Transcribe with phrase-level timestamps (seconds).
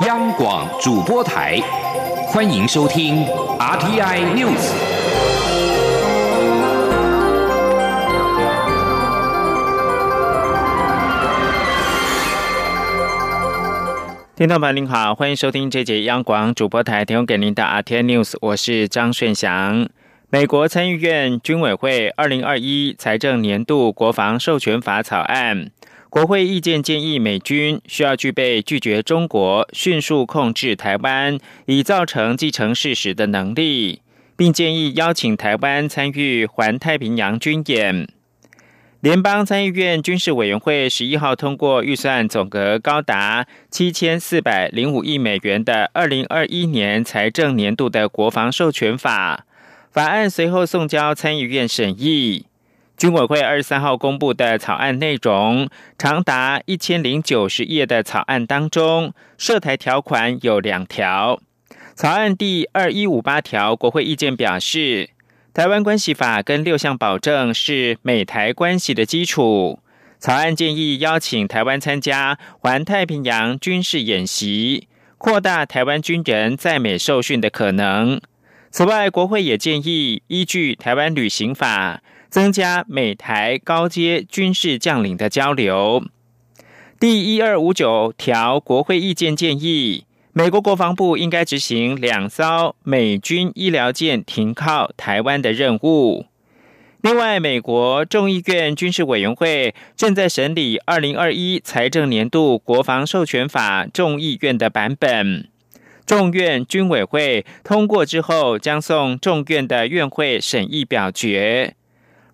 [0.00, 1.56] 央广主播台，
[2.26, 3.24] 欢迎收听
[3.60, 4.72] RTI News。
[14.34, 19.88] 听众朋友您好，欢迎收听这节央广主播台提供给您的 RTI News，我是张顺祥。
[20.28, 25.70] 美国参议院军委会二零二一财政年度国防授权法草案。
[26.14, 34.00] 国会意见建议，美军需要具备拒绝中国迅速控制台湾，以造成既成事实的能力，
[34.36, 38.06] 并建议邀请台湾参与环太平洋军演。
[39.00, 49.44] 联邦参议院军事委员会十一号通过预算总额高达七千四百零五亿美元的二零二一年财政年度的国防授权法，
[49.90, 52.46] 法案随后送交参议院审议。
[53.04, 55.68] 军委会二十三号公布的草案内容，
[55.98, 61.38] 长达一千零九十页的草案当中，涉台条款有两条。
[61.94, 65.10] 草案第二一五八条，国会意见表示，
[65.52, 69.80] 台湾关系法跟六项保证是美台关系的基础。
[70.18, 74.88] 草案建议邀请台湾参加环太平洋军事演习，
[75.18, 78.18] 扩大台湾军人在美受训的可能。
[78.70, 82.00] 此外，国会也建议依据台湾旅行法。
[82.34, 86.02] 增加美台高阶军事将领的交流。
[86.98, 96.26] 第一二五九条国会意见建议，美国国防部应该执行两艘美军医疗舰停靠台湾的任务。
[97.02, 105.48] 另外，美国众议院军事委员会正在审理二零二一财政年度国防授权法众议院的版本，
[106.04, 111.76] 众院军委会通过之后，将送众院的院会审议表决。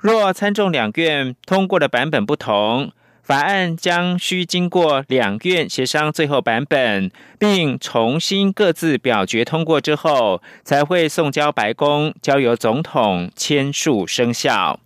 [0.00, 2.90] 若参众两院通过的版本不同，
[3.22, 14.80] 法案将需经过两院协商最后版本，并重新各自表决通过之后，才会送交白宫，交由总统签署生效。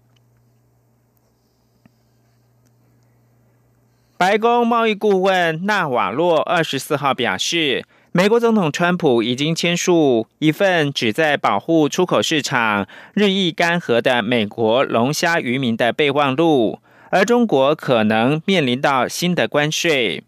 [4.17, 7.85] 白宫贸易顾问纳瓦洛二十四号表示。
[8.17, 16.79] 美国总统川普已经签署一份旨在保护出口市场日益干涸的美国龙虾渔民的备忘录，
[17.11, 20.23] 而中国可能面临到新的关税。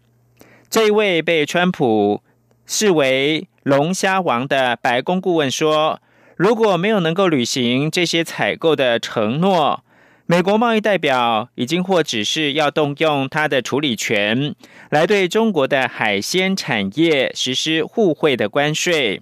[0.69, 2.21] 这一位被川普
[2.65, 6.01] 视为“龙虾王”的白宫顾问说
[6.35, 9.85] ：“如果没有能够履行这些采购的承诺。”
[10.29, 14.53] 美国贸易代表已经或指示要动用他的处理权，
[14.89, 19.21] 来对中国的海鲜产业实施互惠的关税。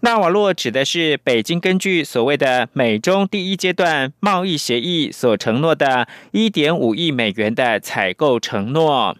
[0.00, 9.16] 纳瓦洛指的是北京根据所谓的美中第一阶段贸易协议所承诺的1.5亿美元的采购承诺。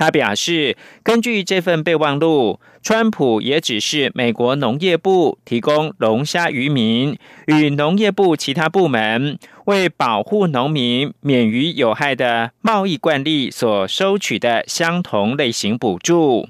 [0.00, 16.48] 他表示，根据这份备忘录，川普也只是美国农业部提供龙虾渔民与农业部其他部门为保护农民免于有害的贸易惯例所收取的相同类型补助。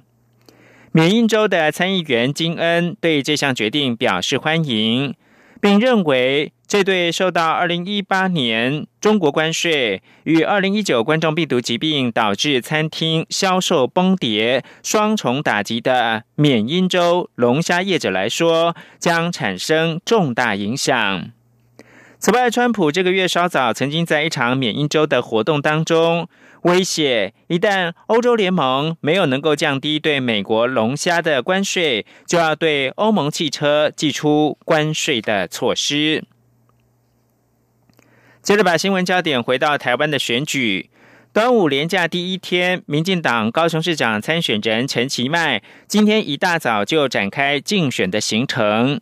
[0.93, 5.13] 缅因州的参议员金恩对这项决定表示欢迎，
[5.61, 6.53] 并认为。
[6.71, 21.33] 这对受到二零一八年中国关税与二零一九冠状病毒疾病导致餐厅销售崩跌双重打击的缅因州龙虾业者来说，将产生重大影响。
[22.21, 26.29] 此外，川普这个月稍早曾经在一场缅因州的活动当中
[26.63, 36.25] 威胁，一旦欧洲联盟没有能够降低对美国龙虾的关税，就要对欧盟汽车寄出关税的措施。
[38.43, 40.91] 接着把新闻焦点回到台湾的选举，
[41.33, 49.01] 端午连假第一天，民进党高雄市长参选人陈其迈今天一大早就展开竞选的行程。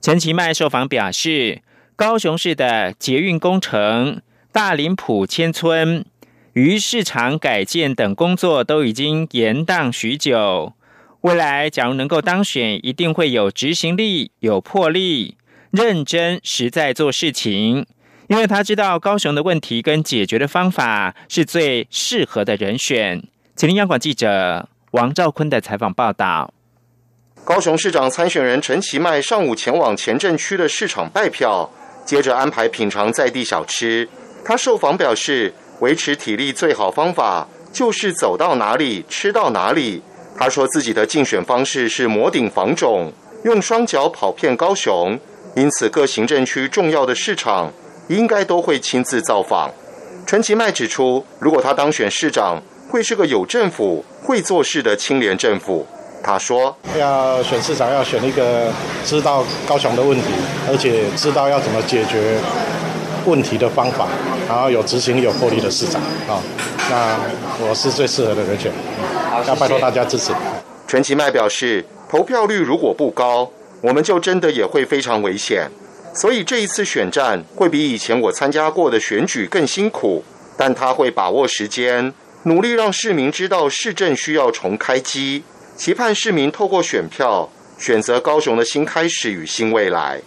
[0.00, 1.62] 陈其迈受访表示，
[1.96, 4.20] 高雄市的捷运工程、
[4.50, 6.04] 大林埔迁村、
[6.54, 10.74] 鱼市场改建等工作都已经延宕许久，
[11.22, 15.38] 未来假如能够当选，一定会有执行力、有魄力、
[15.70, 17.86] 认真实在做事情。
[18.28, 23.22] 因为他知道高雄的问题跟解决的方法是最适合的人选。
[23.56, 26.52] 请听央广记者王兆坤的采访报道。
[27.44, 31.70] 高雄市长参选人陈其迈上午前往前镇区的市场拜票，
[32.04, 34.06] 接着安排品尝在地小吃。
[34.44, 40.00] 他受访表示，维持体力最好方法就是走到哪里吃到哪里。
[40.38, 43.12] 他说自己的竞选方式是摩顶防肿，
[43.42, 45.18] 用双脚跑遍高雄，
[45.56, 47.72] 因此各行政区重要的市场。
[48.08, 49.70] 应该都会亲自造访。
[50.26, 55.86] 陈其迈指出，如果他当选市长，会是个有政府、会做事的清廉政府。
[56.22, 58.70] 他说：“要选市长，要选一个
[59.04, 60.26] 知道高雄的问题，
[60.68, 62.38] 而且知道要怎么解决
[63.26, 64.08] 问题的方法，
[64.48, 66.42] 然后有执行有魄力的市长啊。
[66.90, 67.18] 那
[67.60, 68.72] 我是最适合的人选，
[69.46, 70.32] 要拜托大家支持。”
[70.86, 75.70] 陈其迈表示，投票率如果不高，我们就真的也会非常危险。
[76.14, 80.22] 所以这一次选战会比以前我参加过的选举更辛苦，
[80.58, 85.42] 但他会把握时间，努力让市民知道市政需要重开机。
[85.74, 87.48] 期盼市民透过选票
[87.78, 90.20] 选择高雄的新开始与新未来。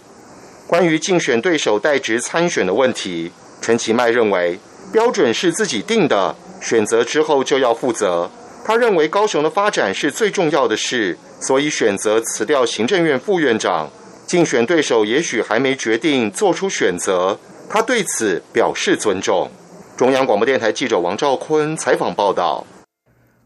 [0.66, 3.30] 关于竞选对手代职参选的问题，
[3.60, 4.58] 陈其迈认为
[4.92, 8.30] 标准是自己定的，选择之后就要负责。
[8.64, 13.88] 他认为高雄的发展是最重要的事，所以选择辞掉行政院副院长。
[14.26, 17.38] 竞选对手也许还没决定做出选择，
[17.70, 19.48] 他对此表示尊重。
[19.96, 22.66] 中央广播电台记者王兆坤采访报道。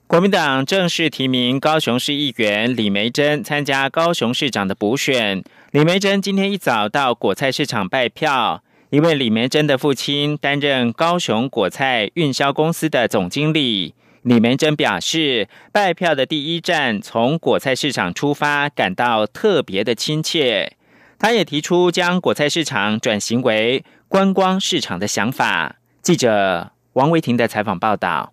[0.07, 5.45] 国民党正式提名高雄市议员李梅珍参加高雄市长的补选。
[5.73, 13.95] 李梅珍今天一早到果菜市场拜票，因为李梅珍的父亲担任高雄果菜运销公司的总经理。
[14.23, 20.77] 李梅珍表示，拜票的第一站从果菜市场出发，感到特别的亲切。
[21.21, 25.77] 他也提出将果菜市场转型为观光市场的想法。
[26.03, 28.33] 记者王维婷的采访报道。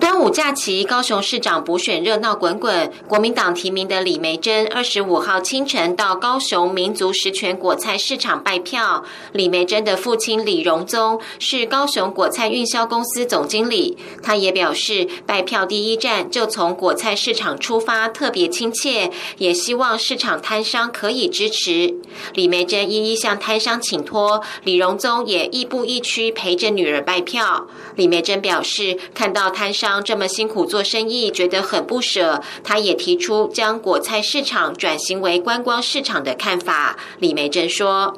[0.00, 2.90] 端午假期，高雄市长补选热闹滚滚。
[3.06, 9.04] 国民党提名的李梅珍，二十五号清晨到高雄民族实权果菜市场拜票。
[9.32, 21.94] 李梅珍的父亲李荣宗是高雄果菜运销公司总经理，他也表示，拜票第一站就从果菜市场出发，特别亲切，也希望市场摊商可以支持。
[22.32, 27.66] 李梅珍一一向摊商请托，李荣宗也亦步亦趋陪着女儿拜票。
[27.96, 29.74] 李梅珍表示，看到摊。
[29.74, 32.40] 商这么辛苦做生意，觉得很不舍。
[32.62, 36.96] 他也提出将果菜市场转型为观光市场的看法。
[37.18, 38.16] 李梅珍说：“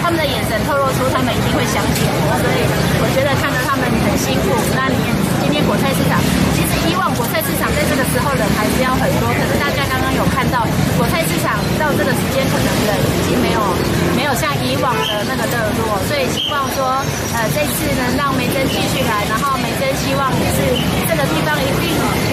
[0.00, 2.60] 他们的眼神透露出他们一定会相信我，所以
[3.00, 4.48] 我觉得看到他们很辛苦。
[4.74, 4.96] 那你
[5.42, 6.20] 今天果菜市场，
[6.56, 10.64] 其实以往果菜市场在这个时候人还是要很多，可是大家刚刚有看到
[10.96, 13.60] 果菜市场到这个时间可能人已经没有
[14.16, 16.84] 没有像以往的那个热络，所以希望说，
[17.36, 19.68] 呃，这次能让梅珍继续来，然后梅
[20.04, 20.30] 希望。”
[21.08, 22.23] 这个地方一定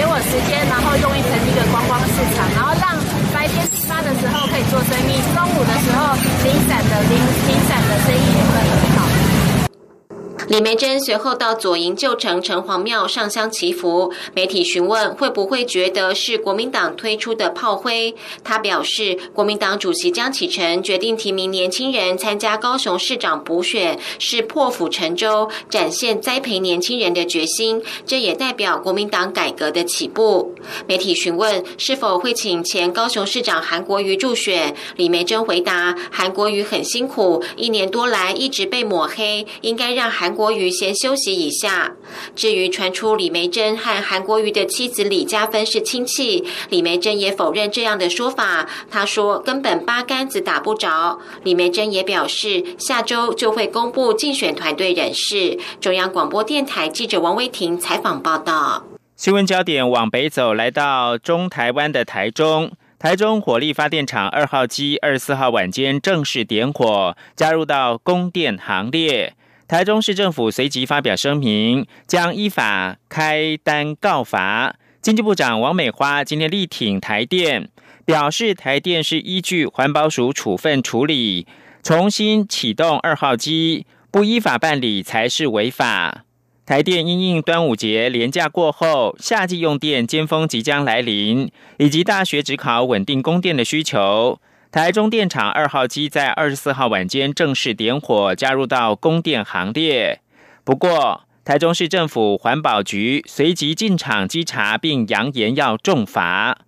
[10.52, 14.12] 李梅珍随后到左营旧城城隍庙上香祈福。
[14.34, 18.14] 媒体询问会不会觉得是国民党推出的炮灰，
[18.44, 27.82] 他表示，国民党主席江启臣决定提名年轻人参加高雄市长补选，是破釜沉舟，展现栽培年轻人的决心。
[28.06, 30.54] 这也代表国民党改革的起步。
[30.86, 40.36] 媒体询问是否会请前高雄市长韩国瑜助选，李梅珍回答：韩国瑜很辛苦，一年多来一直被抹黑，应该让韩。
[40.41, 41.92] 国国瑜先休息一下。
[42.36, 48.68] 至于传出李梅珍和韩国瑜的妻子李嘉芬是亲戚，李梅珍也否认这样的说法。
[48.90, 51.20] 他说根本八竿子打不着。
[51.44, 55.60] 李梅珍也表示，下周就会公布竞选团队人士。
[55.80, 58.84] 中央广播电台记者王威婷采访报道。
[59.16, 69.36] 新闻焦点往北走，来到中台湾的台中，台中火力发电厂二号机二十四号晚间正式点火，加入到供电行列。
[69.72, 74.76] 台中市政府随即发表声明，将依法开单告罚。
[75.02, 77.70] 经济部长王美花今天力挺台电，
[78.04, 81.48] 表示台电是依据环保署处分处理，
[81.82, 86.26] 重新启动二号机，不依法办理才是违法。
[86.66, 94.38] 台电因应端午节连假过后，夏季用电尖峰即将来临，以及大学只考稳定供电的需求。
[94.72, 100.22] 台中电厂二号机在二十四号晚间正式点火，加入到供电行列。
[100.64, 106.60] 不过，台中市政府环保局随即进场稽查，并扬言要重罚。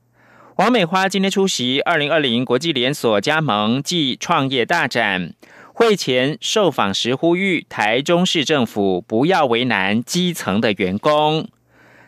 [0.58, 5.34] 王美花今天出席二零二零国际连锁加盟暨创业大展
[5.74, 11.48] 会前受访时，呼吁台中市政府不要为难基层的员工。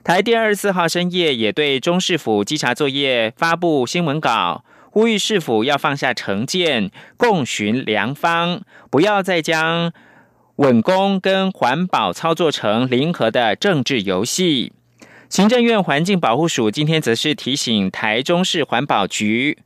[0.04, 4.65] 台电二十四号深夜也对中市府稽查作业发布新闻稿。
[4.96, 9.92] 呼吁市府要放下成见，共寻良方，不要再将
[10.56, 14.72] 稳工跟环保操作成零和的政治游戏。
[15.28, 19.58] 行政院环境保护署今天则是提醒台中市环保局，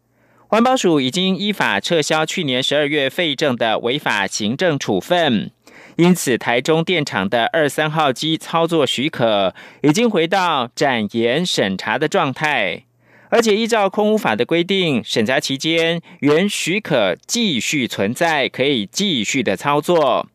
[0.47, 5.51] 环保署已经依法撤销去年十二月废证的违法行政处分，
[5.97, 12.85] 因此台中电厂的二三号机操作许可已经回到展延审查的状态。
[13.29, 20.27] 而且依照空污法的规定，审查期间原许可继续存在，可以继续的操作。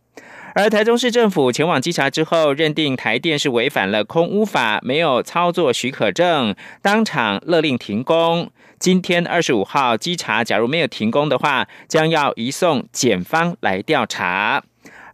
[0.55, 8.49] 而台中市政府前往稽查之后，认定台电是违反了空污法，没有操作许可证，当场勒令停工。
[8.79, 14.63] 今天二十五号稽查，假如没有停工的话，将要移送检方来调查。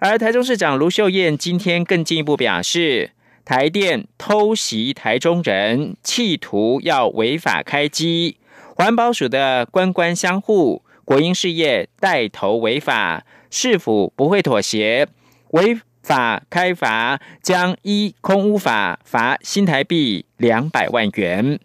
[0.01, 3.13] 而台中市长卢秀燕今天更进一步表示，
[3.51, 8.37] 台电偷袭台中人，企图要违法开机，
[8.77, 15.09] 环保署的官官相护，国营事业带头违法，市府不会妥协。
[15.49, 21.59] 违法开罚将依空屋法罚新台币两百万元。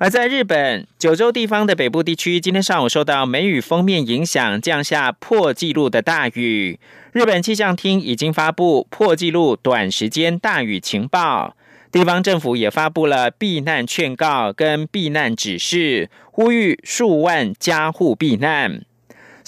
[0.00, 6.78] 而在日本九州地方的北部地区，今天上午受到梅雨封面影响，降下破纪录的大雨。
[7.10, 11.56] 日本气象厅已经发布破纪录短时间大雨情报，
[11.90, 18.82] 地方政府也发布了避难劝告跟避难指示，呼吁数万家户避难。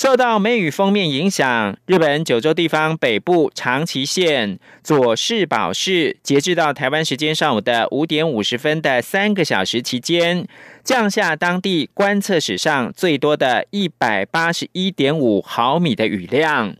[0.00, 10.48] 受到梅雨封面影响，日本九州地方北部长崎县佐世保市，截至到台湾时间上午的五点五十分的三个小时期间，
[10.82, 16.74] 降下当地观测史上最多的一百八十一点五毫米的雨量。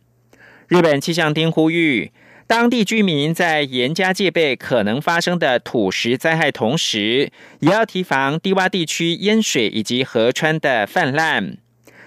[0.69, 2.13] 日本气象厅呼吁
[2.47, 11.59] 当地居民在严加戒备可能发生的土石灾害同时，也要提防低洼地区淹水以及河川的泛滥。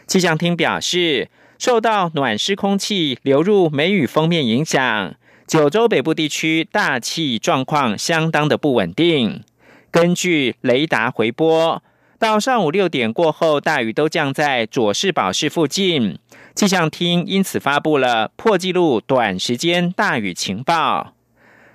[0.07, 5.15] 气象厅表示，受到暖湿空气流入梅雨封面影响，
[5.48, 9.43] 九州北部地区大气状况相当的不稳定。
[9.89, 11.81] 根据雷达回波，
[12.19, 16.17] 到上午六点过后，大雨都降在佐世保市附近。
[16.55, 21.12] 气象厅因此发布了破纪录短时间大雨情报。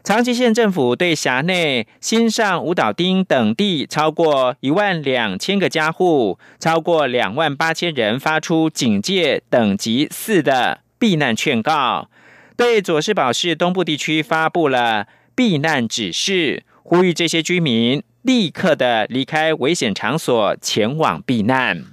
[0.09, 12.09] 长崎县政府对辖内新上五岛町等地超过一万两千个家户，超过两万八千人发出警戒等级四的避难劝告，
[12.57, 21.85] 对佐世保市东部地区发布了避难指示，呼吁这些居民立刻的离开危险场所，前往避难。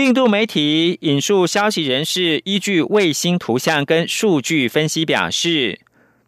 [0.00, 5.78] 印度媒体引述消息人士，依据卫星图像跟数据分析表示，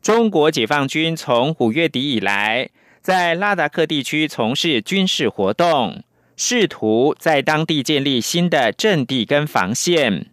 [0.03, 2.69] 中国解放军从五月底以来，
[3.01, 6.05] 在拉达克地区从事军事活动，
[6.37, 10.27] 试图在当地建立新的阵地跟防线。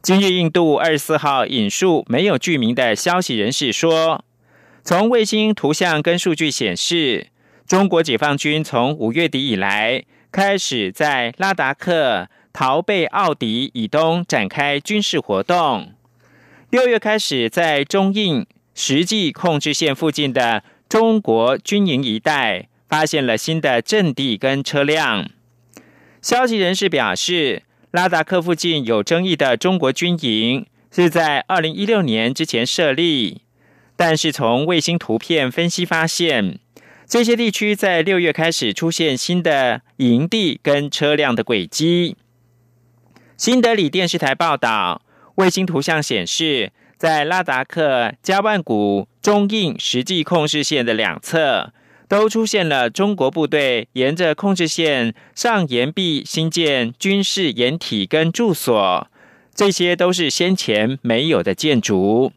[0.00, 4.24] 今日印度二十四号引述没有具名的消息人士说，
[4.82, 7.26] 从卫星图像跟数据显示，
[7.66, 10.02] 中国解放军从五月底以来
[10.32, 12.28] 开始在拉达克。
[12.52, 15.92] 逃贝奥迪以东展开军事活动。
[16.70, 25.28] 六月开始，在中印实际控制线附近的中国军营一带，发现了新的阵地跟车辆。
[26.20, 33.42] 消息人士表示，拉达克附近有争议的中国军营是在二零一六年之前设立，
[33.96, 36.58] 但是从卫星图片分析发现，
[37.06, 42.16] 这些地区在六月开始出现新的营地跟车辆的轨迹。
[43.42, 45.02] 新德里电视台报道，
[45.34, 51.72] 卫星图像显示，在拉达克加万谷中印实际控制线的两侧，
[52.06, 59.08] 都出现了中国部队沿着控制线上岩壁新建军事掩体跟住所，
[59.52, 62.30] 这些都是先前没有的建筑。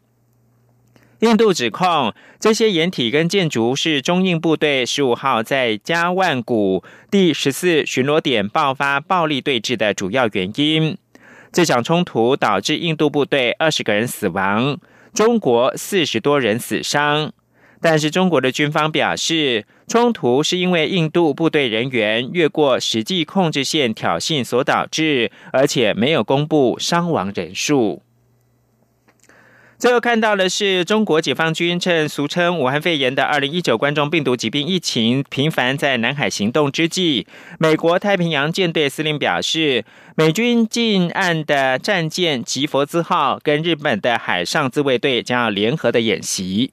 [1.20, 10.98] 印度指控这些掩体跟建筑是中印部队十五号在加万谷第十四巡逻点爆发暴力对峙的主要原因。
[11.50, 14.78] 这场冲突导致印度部队二十个人死亡，
[15.14, 17.32] 中国四十多人死伤。
[17.80, 28.02] 但是中国的军方表示，冲突是因为印度部队人员越过实际控制线挑衅所导致，而且没有公布伤亡人数。
[29.78, 37.26] 最后看到的是，中国解放军趁俗称武汉肺炎的二零一九冠状病毒疾病疫情频繁在南海行动之际，
[37.58, 39.84] 美国太平洋舰队司令表示，
[40.16, 46.72] 美军近岸的战舰吉佛兹号跟日本的海上自卫队将要联合的演习。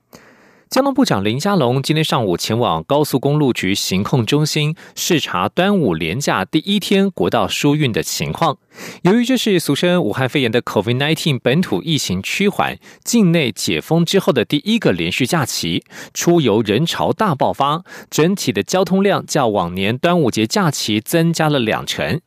[0.71, 8.57] 交通部长林佳龙今天上午前往高速公路局行控中心视察端午连假第一天国道疏运的情况。
[9.01, 22.21] 由于这是俗称武汉肺炎的 COVID-19 本土疫情趋缓、境内解封之后的第一个连续假期，出游人潮大爆发，整体的交通量较往年端午节假期增加了两成。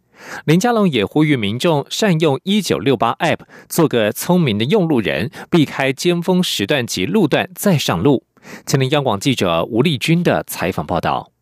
[0.45, 8.25] 林佳龙也呼吁民众善用一九六八 App，做个聪明的用路人，避开尖峰时段及路段再上路。
[8.67, 11.34] 吉林央广记者吴丽君的采访报道。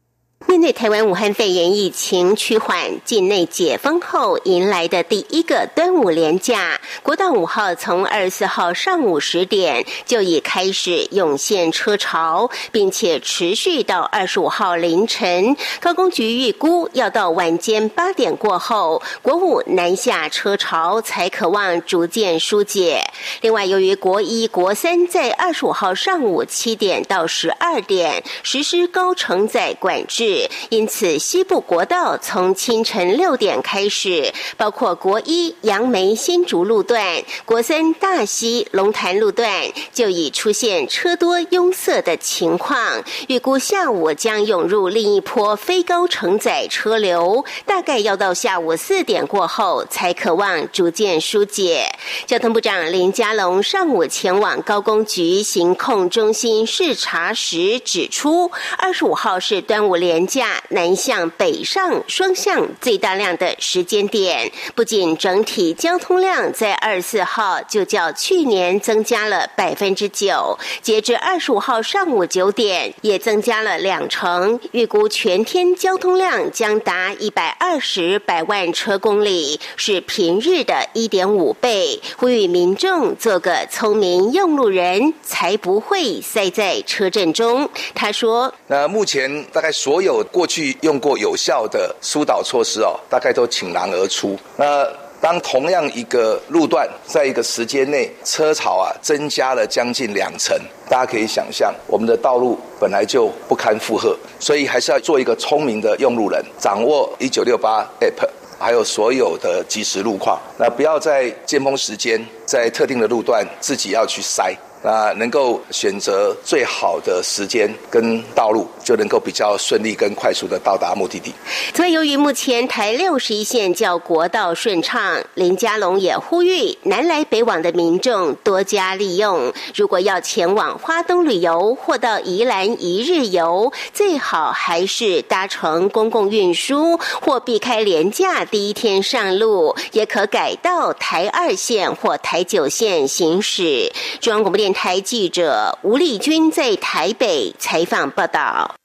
[0.48, 15.56] 面对台湾武汉肺炎疫情趋缓，境内解封后迎来的第一个端午连假，国道五号从二十四号上午十点就已开始涌现车潮，并且持续到二十五号凌晨。
[15.80, 23.02] 高工局预估，要到晚间八点过后，国五南下车潮才可望逐渐疏解。
[23.40, 30.31] 另外，由于国一、国三在二十五号上午七点到十二点实施高承载管制。
[30.70, 39.50] 因此，西部国道从清晨六点开始，包括国一杨梅新竹路段、国三大溪龙潭路段，
[39.92, 43.02] 就已出现车多拥塞的情况。
[43.28, 51.86] 预估下午将涌入另一波非高承载车流，大概要到下午四点过后才可望逐渐疏解。
[52.26, 60.21] 交通部长林佳龙上午前往高工局行控中心视察时指出，二十五号是端午连。
[60.26, 82.00] 假南向北上双向最大量的时间点，不仅整体交通量在二十四号就较去年增加了百分之九，截至二十五号上午九点也增加了两成，预估全天交通量将达一百二十百万车公里，是平日的一点五倍。
[82.16, 87.68] 呼吁民众做个聪明用路人，才不会塞在车阵中。
[87.94, 94.38] 他说：“那目前大概所有。”有过去用过有效的疏导措施哦，大概都倾囊而出。
[94.56, 94.86] 那
[95.20, 100.56] 当同样一个路段，在一个时间内车潮啊增加了将近两成，
[100.88, 110.40] 大家可以想象，我们的道路本来就不堪负荷，所以还是要做一个聪明的用路人，掌握一九六八 app，还有所有的即时路况。
[110.58, 114.52] 那不要在尖峰时间，在特定的路段自己要去塞。
[114.82, 121.32] 那能够选择最好的时间跟道路，就能够比较顺利跟快速的到达目的地。
[121.72, 129.52] 所以，由于目前台六十一线较国道顺畅，林佳龙也呼吁南来北往的民众多加利用。
[129.76, 143.92] 如果要前往花东旅游或到宜兰一日游，最好还是搭乘公共运输，或避开廉价第一天上路，也可改到台二线或台九线行驶。
[144.20, 144.71] 中央广播电。
[144.72, 148.76] 台记者吴丽君在台北采访报道。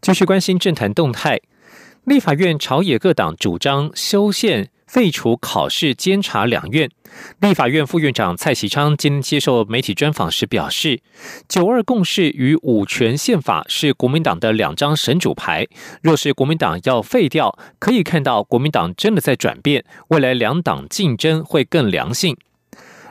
[0.00, 1.40] 继续关心政坛动态，
[2.04, 6.90] 立法院朝野各党主张修宪、废除考试监察两院。
[7.40, 11.00] 立法院副院长蔡其昌今天接受媒体专访时表示，
[11.48, 15.66] 九二共识与五权宪法是国民党的两张神主牌。
[16.02, 22.36] 若是国民党要废掉，可以看到国民党真的在转变，未来两党竞争会更良性。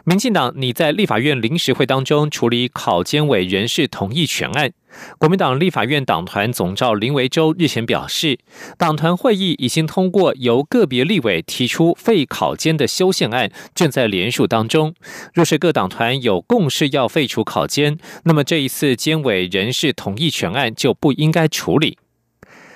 [0.06, 4.74] 民进党拟在立法院临时会当中处理考监委人事同意权案。
[5.18, 8.38] 国民党立法院党团总召林维洲日前表示，
[8.78, 14.94] 党团会议已经通过由个别立委提出废考监的修宪案，正在联署当中。
[15.34, 21.98] 若是各党团有共识要废除考监，那么这一次监委人事同意权案就不应该处理。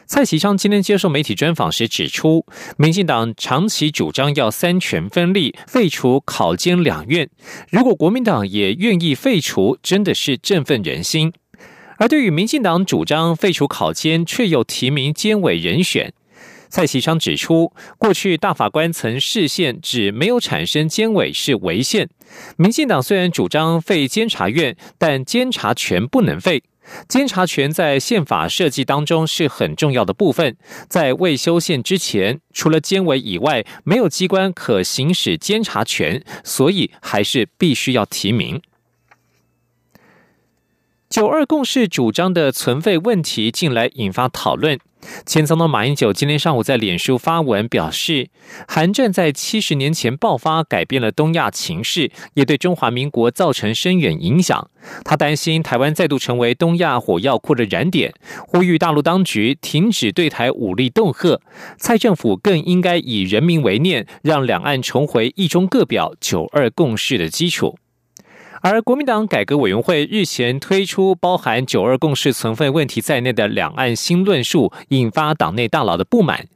[0.08, 2.46] 蔡其昌今天接受媒体专访时指出，
[2.78, 7.30] 民进党长期主张要三权分立，废除考监两院。
[7.70, 11.34] 如果国民党也愿意废除，真的是振奋人心。
[11.98, 16.14] 而对于民进党主张废除考监，却又提名监委人选，
[16.70, 22.08] 蔡其昌指出，过去大法官曾视线指没有产生监委是违宪。
[22.56, 26.64] 民进党虽然主张废监察院，但监察权不能废。
[27.08, 30.56] 监察权在宪法设计当中是很重要的部分，
[30.88, 38.62] 在未修宪之前，除了监委以外，没有机关可行使监察权，所以还是必须要提名。
[41.10, 44.78] 九二共识主张的存废问题近来引发讨论。
[45.26, 48.30] 前总统马英九今天上午在脸书发文表示，
[48.68, 54.70] 韩战在七十年前爆发，改变了东亚情势，也对中华民国造成深远影响。
[55.06, 58.14] 他担心台湾再度成为东亚火药库的燃点，
[58.46, 61.40] 呼吁大陆当局停止对台武力恫吓。
[61.78, 67.78] 蔡政府更应该以人民为念，让两岸重回一中各表、九二共识的基础。
[68.62, 76.48] 而国民党改革委员会日前推出包含“九二共识”存废问题在内的两岸新论述，引发党内大佬的不满。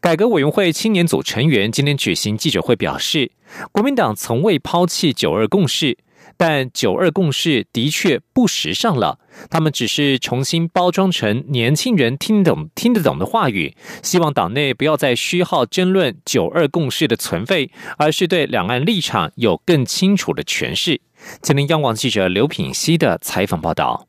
[0.00, 3.32] 改革委员会青年组成员今天举行记者会，表示
[3.72, 5.98] 国民党从未抛弃“九二共识”。
[6.36, 13.76] 但九二共识的确不时尚了，他们只是重新包装成年轻人听懂、听得懂的话语。
[14.02, 21.00] 希望党内不要再虚耗争论九二共识的存废，而是对两岸立场有更清楚的诠释。
[21.42, 24.08] 今天央广记者刘品希的采访报道。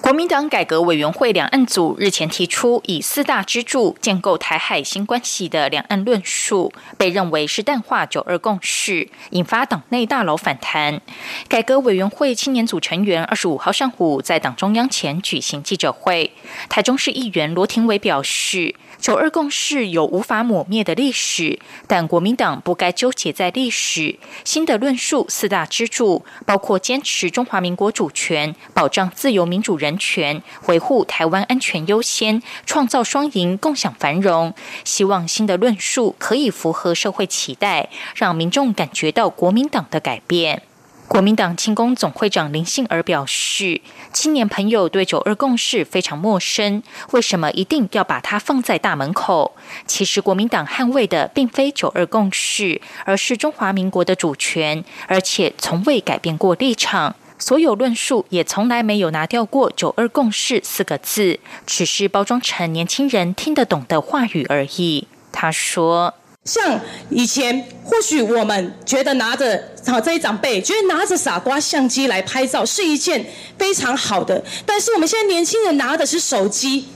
[0.00, 11.00] 国民党改革委员会两岸组日前提出以四大支柱建构台海新关系的两岸论述，被认为是淡化九二共识，引发党内大佬反弹。
[11.48, 16.32] 改革委员会青年组成员二十五号上午在党中央前举行记者会，
[16.68, 18.74] 台中市议员罗廷伟表示。
[19.00, 24.18] 九二共识有无法抹灭的历史，但国民党不该纠结在历史。
[24.42, 34.52] 新的论述四大支柱，包括坚持中华民国主权、保障自由民主人权、维护台湾安全优先、创造双赢、共享繁荣。
[34.84, 40.62] 希望新的论述可以符合社会期待，让民众感觉到国民党的改变。
[41.06, 43.80] 国民党庆功总会长林信儿表示，
[44.12, 49.56] 青年朋友对九二共识非常陌生，为什么一定要把它放在大门口？
[49.86, 57.16] 其实国民党捍卫的并非九二共识，而是中华民国的主权，而且从未改变过立场。
[57.38, 65.06] 所有论述也从来没有拿掉过九二共识四个字，只是包装成年轻人听得懂的话语而已。
[65.32, 66.14] 他说。
[66.44, 73.22] 像以前，或许我们觉得拿着好这一长辈觉得拿着傻瓜相机来拍照是一件
[73.58, 76.86] 非常好的，但是我们现在年轻人拿的是手机，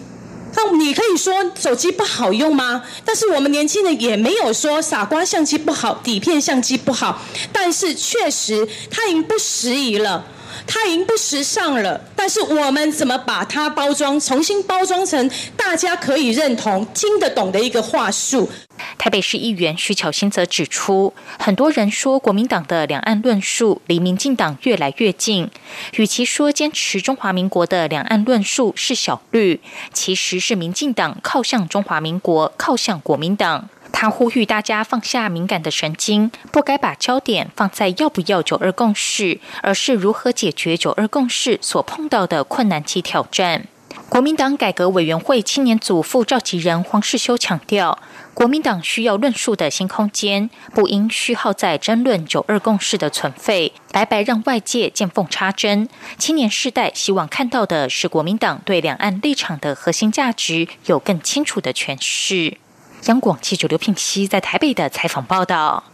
[0.55, 2.83] 那你可以说手机不好用吗？
[3.05, 7.21] 但是我们年轻人也没有说傻瓜相机不好，底片相机不好，
[7.53, 10.25] 但是确实它已经不适宜了。
[10.65, 18.49] 它已经不时尚了，但是我们怎么把它包装，重新包装成大家可以认同、听得懂的一个话术？
[18.98, 25.50] 台北市议员徐巧芯则指出，很多人说国民党的两岸论述离民进党越来越近，
[25.96, 29.61] 与其说坚持中华民国的两岸论述是小绿，
[29.92, 33.68] 其实是民进党靠向中华民国，靠向国民党。
[33.92, 43.66] 他呼吁大家放下敏感的神经，不该把焦点放在要不要九二共识，而是如何解决九二共识所碰到的困难及挑战。
[44.09, 47.98] 国民党改革委员会青年组副召集人黄世修强调，
[48.35, 55.88] 国民党需要论述的新空间，不应虚耗在争论九二共识的存废，白白让外界见缝插针。
[56.18, 62.59] 青年世代希望看到的是，国民党对两岸立场的核心价值有更清楚的诠释。
[63.07, 65.85] 央广记者刘聘熙在台北的采访报道。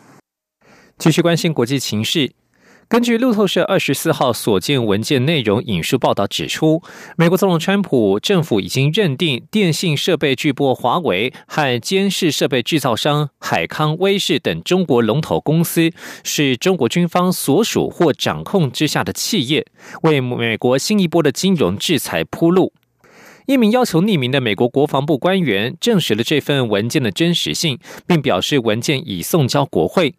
[0.99, 2.33] 继续关心国际情势。
[2.89, 6.83] 根据路透社二十四号所见文件内容引述报道指出，
[7.19, 15.91] 美国总统川普政府已经认定电信设备巨擘华为和监视设备制造商海康威视等中国龙头公司
[16.25, 19.67] 是中国军方所属或掌控之下的企业，
[20.05, 22.73] 为美国新一波的金融制裁铺路。
[23.45, 30.15] 一名要求匿名的美国国防部官员证实了这份文件的真实性，并表示文件已送交国会。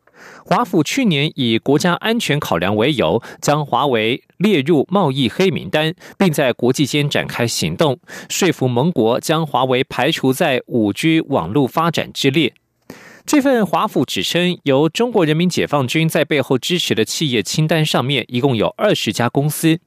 [0.46, 12.54] 华府去年以国家安全考量为由，将华为列入贸易黑名单，并在国际间展开行动，说服盟国将华为排除在五 G 网络发展之列。
[13.26, 19.80] 这份华府指称，由中国人民解放军在背后支持的企业清单上面，一共有二十家公司。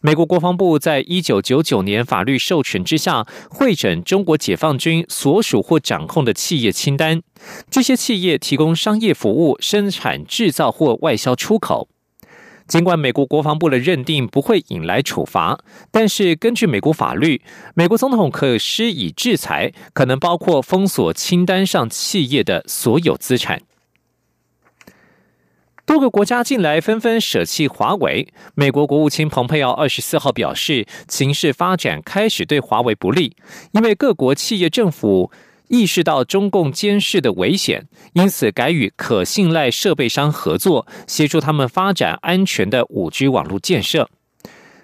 [0.00, 7.20] 美国国防部在一九九九年法律授权之下，会诊中国解放军所属或掌控的企业清单。
[7.70, 11.88] 这些企业提供商业服务、生产制造或外销出口。
[12.66, 15.58] 尽管美国国防部的认定不会引来处罚，
[15.90, 17.40] 但是根据美国法律，
[17.74, 23.62] 美国总统可施以制裁，可能包括封锁清单上企业的所有资产。
[25.86, 28.28] 多个国家近来纷纷舍弃华为。
[28.54, 33.34] 美国国务卿蓬佩奥二十四号表示，形势发展开始对华为不利，
[33.72, 35.32] 因为各国企业政府
[35.68, 44.08] 意识到中共监视的危险，因此改与可信赖设备商合作，协助他们发展安全的五 G 网络建设。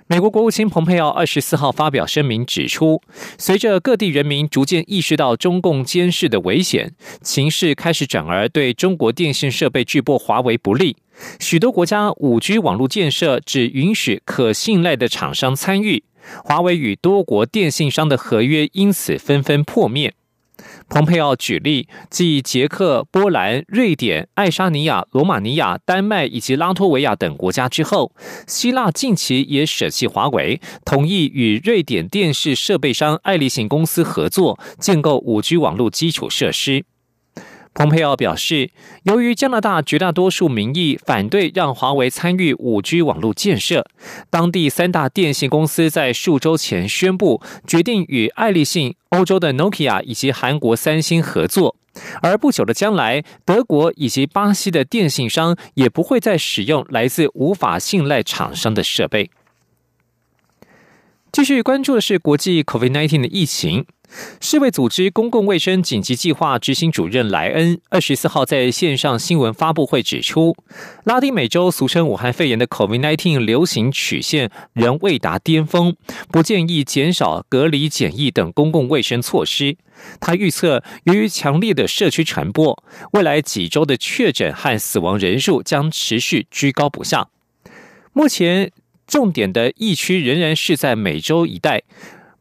[0.06, 3.00] 美国国务卿蓬佩奥二十四号发表声明指出，
[3.38, 10.98] 随着各地人民逐渐意识到中共监视的危险，情势开始转而对中国电信设备巨擘华为不利。
[11.40, 16.04] 许多国家五 G 网络建设只允许可信赖的厂商参与，
[16.44, 20.12] 华为与多国电信商的合约因此纷纷破灭。
[20.88, 28.12] 蓬佩奥举例，继捷克、波兰、瑞典、爱沙尼亚、罗马尼亚、丹麦以及拉脱维亚等国家之后，
[28.46, 36.84] 希腊近期也舍弃华为，同意与瑞典电视设备商爱立信公司合作，建构五 G 网络基础设施。
[37.74, 38.70] 蓬佩奥表示，
[39.02, 43.84] 由于加拿大绝大多数民意反对让华为参与五 G 网络建设，
[44.30, 51.74] 当地三大电信公司在数周前宣布决定与爱立信、欧洲的 Nokia 以及韩国三星合作，
[52.22, 59.30] 而不久的将来，德国以及巴西的电信商也不会再使用来自无法信赖厂商的设备。
[61.32, 63.86] 继续关注的是国际 COVID-19 的疫情。
[64.40, 70.56] 世卫组织公共卫生紧急计划执行主任莱恩二十四号在线上新闻发布会指出，
[71.04, 75.96] 拉丁美洲俗称武汉肺炎的 COVID-19 流行曲线仍未达巅峰，
[76.30, 79.76] 不建议减少隔离检疫等公共卫生措施。
[80.20, 87.28] 他预测，由于强烈的社区传播，未来几周的确诊和死亡人数将持续居高不下。
[88.12, 88.70] 目前，
[89.06, 91.82] 重点的疫区仍然是在美洲一带。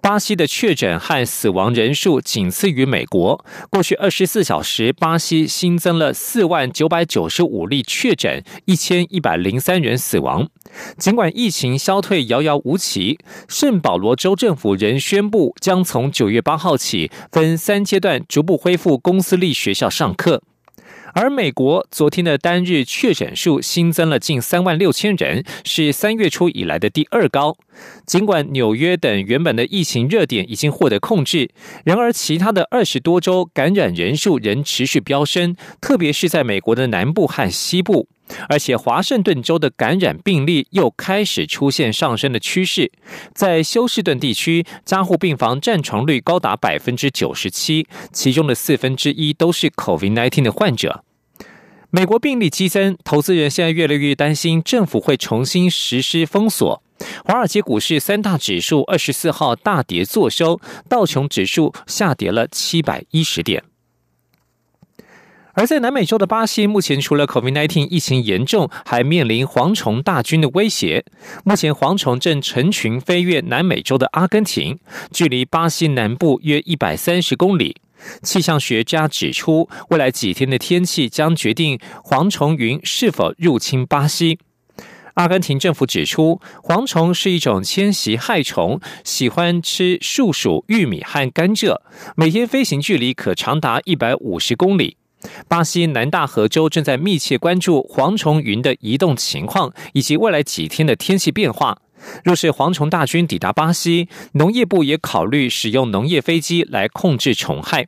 [0.04, 3.46] 巴西的确诊和死亡人数仅次于美国。
[3.70, 10.50] 过去二十四小时，巴西新增了四万九百九十五例确诊，一千一百零三人死亡。
[10.98, 20.44] 尽管疫情消退遥遥无期，圣保罗州政府仍宣布将从九月八号起分三阶段逐步恢复公私立学校上课。
[21.14, 27.56] 而美国昨天的单日确诊数新增了近三万六千人，是三月初以来的第二高。
[28.06, 31.52] 尽管纽约等原本的疫情热点已经获得控制，
[31.86, 38.08] 然而其他的二十多州感染人数仍持续飙升，特别是在美国的南部和西部。
[38.50, 42.92] 而且华盛顿州的感染病例又开始出现上升的趋势，
[43.34, 51.04] 在休斯顿地区，加护病房占床率高达百分之九十七，其中的四分之一都是 COVID-19 的患者。
[51.90, 56.82] 美国病例激增，投资人现在越来越担心政府会重新实施封锁。
[57.26, 63.64] 华尔街股市三大指数二十四号大跌作收，道琼指数下跌了七百一十点。
[65.56, 71.06] 而在南美洲的巴西，目前除了 COVID-19 疫情严重，还面临蝗虫大军的威胁。
[71.44, 74.80] 目前蝗虫正成群飞越南美洲的阿根廷，
[75.12, 77.78] 距离巴西南部约一百三十公里。
[78.24, 84.40] 气象学家指出，未来几天的天气将决定蝗虫云是否入侵巴西。
[85.14, 91.80] 阿根廷政府指出，蝗虫是一种迁徙害虫，喜欢吃树薯、玉米和甘蔗，
[92.16, 94.98] 每天飞行距离可长达一百五十公里。
[95.48, 101.80] 巴西南大河州正在密切关注蝗虫云的移动情况以及未来几天的天气变化。
[102.24, 107.88] 若是蝗虫大军抵达巴西，农业部也考虑使用农业飞机来控制虫害。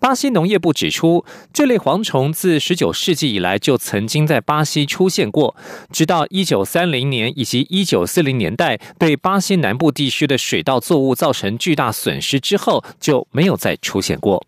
[0.00, 5.54] 巴西农业部指出，这类蝗虫自19世纪以来就曾经在巴西出现过，
[5.92, 14.44] 直到1930年以及1940年代对巴西南部地区的水稻作物造成巨大损失之后，就没有再出现过。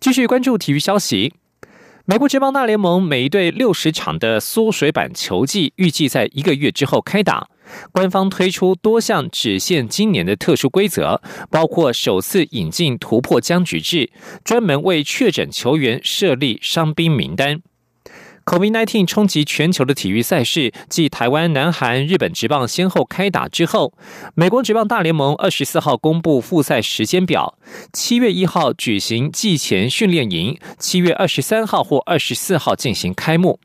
[0.00, 1.34] 继续关注体育消息，
[2.04, 7.48] 美国职棒大联盟每一队六十场的缩水版球季预计在一个月之后开打。
[7.90, 14.10] 官方推出多项只限今年的特殊规则，包括首次引进突破僵局制，
[14.44, 17.60] 专门为确诊球员设立伤兵名单。
[18.48, 23.92] COVID-19 冲击全球的体育赛事，继台湾、南韩、日本职棒先后开打之后，
[24.34, 27.58] 美国职棒大联盟二十四号公布复赛时间表：
[27.92, 33.60] 七月一号举行季前训练营，七月二十三号或二十四号进行开幕。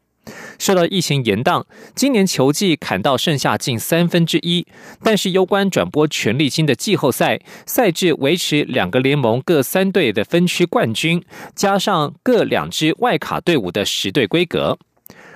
[0.57, 1.63] 受到疫情延宕，
[1.95, 4.65] 今年球季砍到剩下近三分之一。
[5.03, 11.23] 但是，攸关转播权利金的季后赛赛制维持两个联盟各三队的分区冠军，
[11.55, 14.77] 加上各两支外卡队伍的十队规格。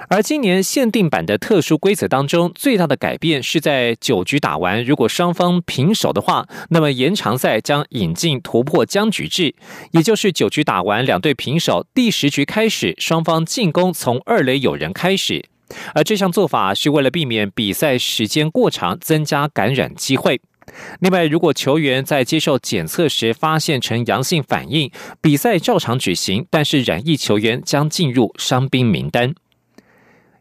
[0.10, 9.54] 而今年限定版的特殊规则当中，最大的改变是在九局打完，如果双方平手的话，那么延长赛将引进突破僵局制，
[9.91, 15.43] 也就是九局打完两队平手，第十局开始双方进攻从二垒有人开始。
[15.93, 20.39] 而这项做法是为了避免比赛时间过长，增加感染机会。
[21.02, 24.89] 另外，如果球员在接受检测时发现呈阳性反应，
[25.20, 29.36] 比赛照常举行，但是染疫球员将进入伤兵名单。